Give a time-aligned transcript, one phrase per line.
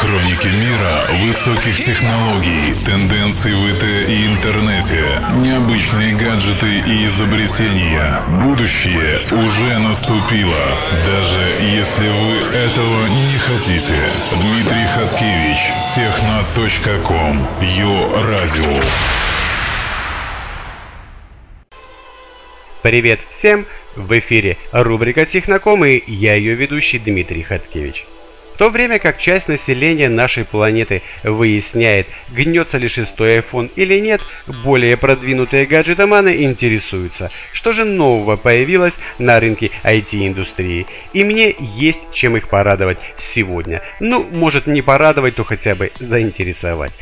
[0.00, 8.22] Хроники мира высоких технологий, тенденций в ИТ и интернете, необычные гаджеты и изобретения.
[8.42, 10.66] Будущее уже наступило,
[11.06, 13.96] даже если вы этого не хотите.
[14.40, 19.25] Дмитрий Хаткевич, техно.ком, Йо Радио.
[22.86, 23.66] Привет всем!
[23.96, 28.06] В эфире рубрика «Техноком» и я ее ведущий Дмитрий Хаткевич.
[28.54, 34.20] В то время как часть населения нашей планеты выясняет, гнется ли шестой iPhone или нет,
[34.62, 40.86] более продвинутые гаджетоманы интересуются, что же нового появилось на рынке IT-индустрии.
[41.12, 43.82] И мне есть чем их порадовать сегодня.
[43.98, 46.92] Ну, может не порадовать, то хотя бы заинтересовать.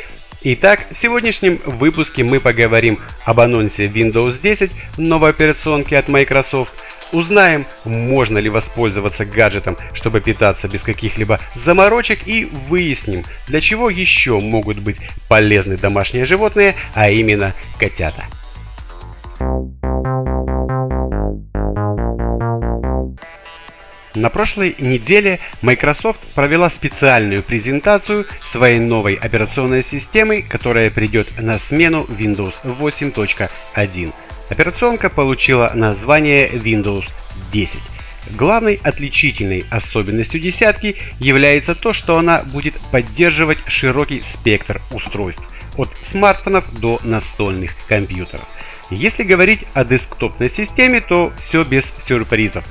[0.47, 6.71] Итак, в сегодняшнем выпуске мы поговорим об анонсе Windows 10, новой операционки от Microsoft,
[7.13, 14.39] узнаем, можно ли воспользоваться гаджетом, чтобы питаться без каких-либо заморочек и выясним, для чего еще
[14.39, 14.99] могут быть
[15.31, 18.25] полезны домашние животные, а именно котята.
[24.25, 32.05] На прошлой неделе Microsoft провела специальную презентацию своей новой операционной системы, которая придет на смену
[32.05, 34.15] Windows 8.1.
[34.49, 37.05] Операционка получила название Windows
[37.53, 37.79] 10.
[38.31, 45.45] Главной отличительной особенностью десятки является то, что она будет поддерживать широкий спектр устройств,
[45.77, 48.47] от смартфонов до настольных компьютеров.
[48.89, 52.65] Если говорить о десктопной системе, то все без сюрпризов.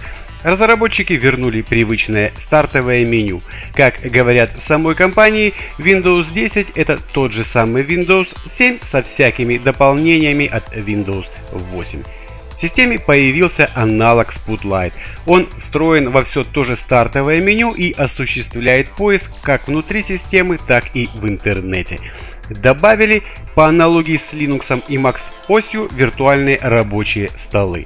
[0.44, 3.42] Разработчики вернули привычное стартовое меню.
[3.74, 8.28] Как говорят в самой компании, Windows 10 это тот же самый Windows
[8.58, 12.04] 7 со всякими дополнениями от Windows 8.
[12.04, 14.94] В системе появился аналог Spotlight.
[15.26, 20.94] Он встроен во все то же стартовое меню и осуществляет поиск как внутри системы, так
[20.94, 21.98] и в интернете.
[22.50, 23.24] Добавили
[23.56, 27.86] по аналогии с Linux и Mac осью виртуальные рабочие столы.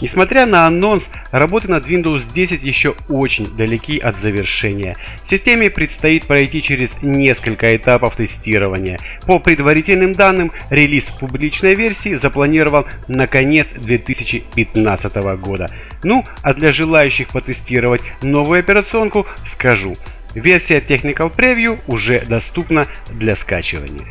[0.00, 4.96] Несмотря на анонс, работы над Windows 10 еще очень далеки от завершения.
[5.28, 8.98] Системе предстоит пройти через несколько этапов тестирования.
[9.26, 15.66] По предварительным данным, релиз публичной версии запланирован на конец 2015 года.
[16.04, 19.94] Ну, а для желающих потестировать новую операционку скажу.
[20.34, 24.06] Версия Technical Preview уже доступна для скачивания.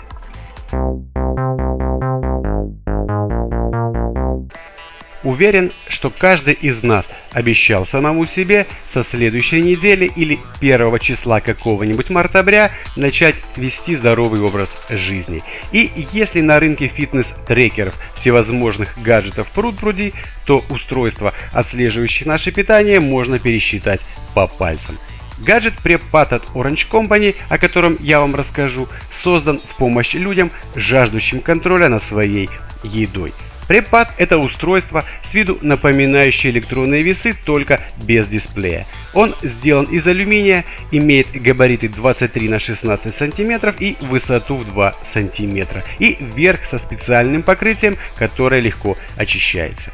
[5.28, 12.10] Уверен, что каждый из нас обещал самому себе со следующей недели или первого числа какого-нибудь
[12.10, 15.44] мартабря начать вести здоровый образ жизни.
[15.74, 20.14] И если на рынке фитнес-трекеров всевозможных гаджетов пруд-пруди,
[20.46, 24.00] то устройства, отслеживающие наше питание, можно пересчитать
[24.34, 24.98] по пальцам.
[25.40, 28.88] Гаджет Prepad от Orange Company, о котором я вам расскажу,
[29.22, 32.48] создан в помощь людям, жаждущим контроля над своей
[32.82, 33.34] едой.
[33.68, 38.86] Препад– это устройство с виду напоминающее электронные весы, только без дисплея.
[39.14, 45.84] Он сделан из алюминия, имеет габариты 23 на 16 см и высоту в 2 см,
[46.00, 49.92] и верх со специальным покрытием, которое легко очищается.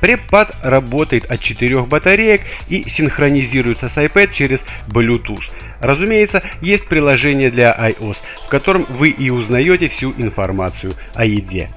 [0.00, 5.42] Препад работает от 4 батареек и синхронизируется с iPad через Bluetooth.
[5.80, 11.70] Разумеется, есть приложение для iOS, в котором вы и узнаете всю информацию о еде.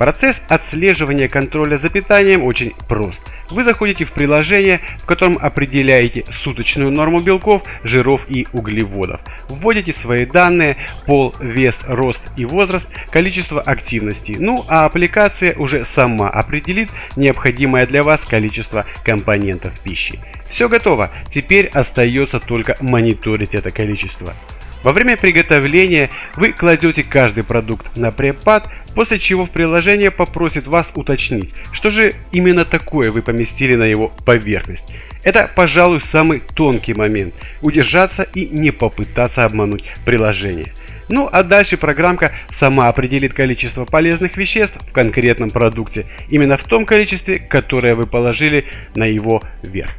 [0.00, 3.20] Процесс отслеживания контроля за питанием очень прост.
[3.50, 9.20] Вы заходите в приложение, в котором определяете суточную норму белков, жиров и углеводов.
[9.50, 14.36] Вводите свои данные, пол, вес, рост и возраст, количество активности.
[14.38, 20.18] Ну а аппликация уже сама определит необходимое для вас количество компонентов пищи.
[20.48, 24.32] Все готово, теперь остается только мониторить это количество.
[24.82, 30.90] Во время приготовления вы кладете каждый продукт на препад, после чего в приложение попросит вас
[30.94, 34.94] уточнить, что же именно такое вы поместили на его поверхность.
[35.22, 40.72] Это, пожалуй, самый тонкий момент– удержаться и не попытаться обмануть приложение.
[41.10, 46.86] Ну а дальше программка сама определит количество полезных веществ в конкретном продукте, именно в том
[46.86, 49.90] количестве, которое вы положили на его верх.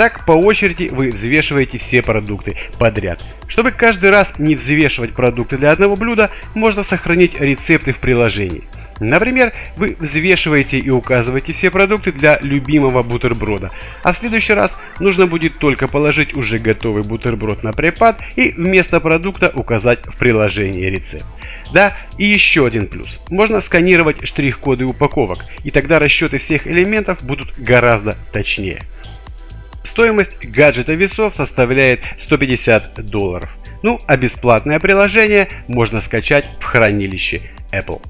[0.00, 3.22] Так по очереди вы взвешиваете все продукты подряд.
[3.48, 8.62] Чтобы каждый раз не взвешивать продукты для одного блюда, можно сохранить рецепты в приложении.
[8.98, 15.26] Например, вы взвешиваете и указываете все продукты для любимого бутерброда, а в следующий раз нужно
[15.26, 21.26] будет только положить уже готовый бутерброд на препад и вместо продукта указать в приложении рецепт.
[21.74, 23.22] Да, и еще один плюс.
[23.28, 28.80] Можно сканировать штрих-коды упаковок, и тогда расчеты всех элементов будут гораздо точнее.
[29.84, 33.50] Стоимость гаджета весов составляет 150 долларов.
[33.82, 37.42] Ну а бесплатное приложение можно скачать в хранилище
[37.72, 38.00] Apple.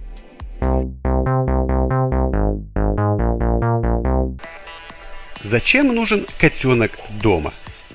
[5.43, 7.53] Зачем нужен котенок дома?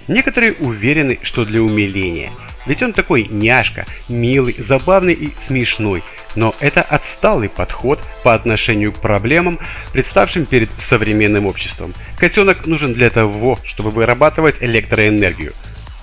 [0.08, 2.32] Некоторые уверены, что для умиления.
[2.66, 6.04] Ведь он такой няшка, милый, забавный и смешной.
[6.36, 9.60] Но это отсталый подход по отношению к проблемам,
[9.94, 11.94] представшим перед современным обществом.
[12.18, 15.54] Котенок нужен для того, чтобы вырабатывать электроэнергию.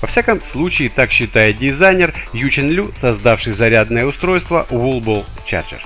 [0.01, 5.79] Во всяком случае, так считает дизайнер Ючен Лю, создавший зарядное устройство Woolball Charger.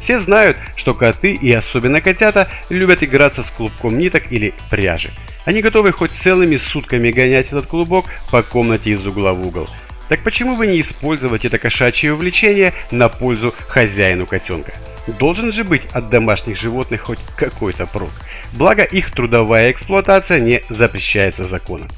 [0.00, 5.10] Все знают, что коты и особенно котята любят играться с клубком ниток или пряжи.
[5.44, 9.68] Они готовы хоть целыми сутками гонять этот клубок по комнате из угла в угол.
[10.08, 14.72] Так почему бы не использовать это кошачье увлечение на пользу хозяину котенка?
[15.18, 18.10] Должен же быть от домашних животных хоть какой-то прок.
[18.54, 21.88] Благо их трудовая эксплуатация не запрещается законом.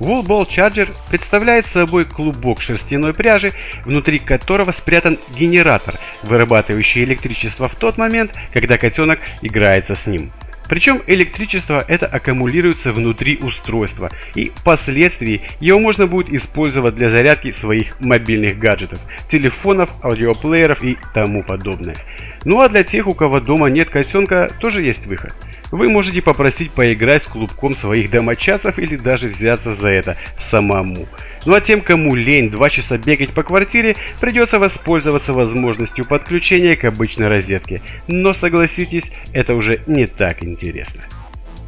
[0.00, 3.52] Woolball Charger представляет собой клубок шерстяной пряжи,
[3.84, 10.32] внутри которого спрятан генератор, вырабатывающий электричество в тот момент, когда котенок играется с ним.
[10.70, 18.00] Причем электричество это аккумулируется внутри устройства, и впоследствии его можно будет использовать для зарядки своих
[18.00, 21.96] мобильных гаджетов, телефонов, аудиоплееров и тому подобное.
[22.44, 25.34] Ну а для тех, у кого дома нет котенка, тоже есть выход–
[25.70, 31.06] вы можете попросить поиграть с клубком своих домочадцев или даже взяться за это самому.
[31.46, 36.84] Ну а тем, кому лень 2 часа бегать по квартире, придется воспользоваться возможностью подключения к
[36.84, 37.82] обычной розетке.
[38.08, 41.02] Но согласитесь, это уже не так интересно.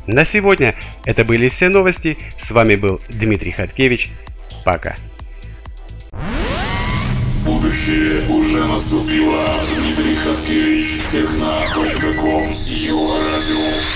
[0.06, 0.74] На сегодня
[1.04, 2.18] это были все новости.
[2.40, 4.10] С вами был Дмитрий Хаткевич.
[4.64, 4.94] Пока.
[7.82, 9.44] Будущее уже наступило.
[9.74, 13.92] Дмитрий Хаткевич, техна.ком, Юра Радио.